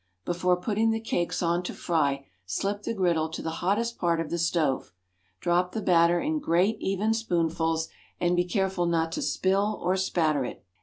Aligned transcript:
Before 0.25 0.57
putting 0.57 0.89
the 0.89 0.99
cakes 0.99 1.43
on 1.43 1.61
to 1.61 1.75
fry, 1.75 2.25
slip 2.43 2.81
the 2.81 2.93
griddle 2.95 3.29
to 3.29 3.41
the 3.43 3.51
hottest 3.61 3.99
part 3.99 4.19
of 4.19 4.31
the 4.31 4.39
stove. 4.39 4.91
Drop 5.41 5.73
the 5.73 5.79
batter 5.83 6.19
in 6.19 6.39
great, 6.39 6.77
even 6.79 7.13
spoonfuls, 7.13 7.87
and 8.19 8.35
be 8.35 8.45
careful 8.45 8.87
not 8.87 9.11
to 9.11 9.21
spill 9.21 9.79
or 9.79 9.95
spatter 9.95 10.43
it. 10.43 10.65